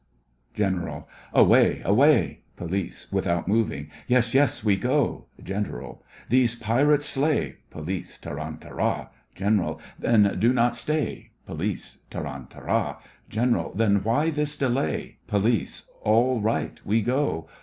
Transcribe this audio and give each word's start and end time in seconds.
GENERAL: 0.55 1.07
Away, 1.31 1.83
away! 1.85 2.41
POLICE: 2.55 3.11
(without 3.11 3.47
moving) 3.47 3.91
Yes, 4.07 4.33
yes, 4.33 4.63
we 4.63 4.75
go. 4.75 5.25
GENERAL: 5.43 6.03
These 6.27 6.55
pirates 6.55 7.05
slay. 7.05 7.57
POLICE: 7.69 8.17
Tarantara! 8.17 9.11
GENERAL: 9.35 9.79
Then 9.99 10.37
do 10.39 10.53
not 10.53 10.75
stay. 10.75 11.29
POLICE: 11.45 11.99
Tarantara! 12.09 12.97
GENERAL: 13.29 13.73
Then 13.75 13.97
why 14.01 14.31
this 14.31 14.57
delay? 14.57 15.17
POLICE: 15.27 15.87
All 16.01 16.41
right, 16.41 16.81
we 16.83 17.03
go. 17.03 17.47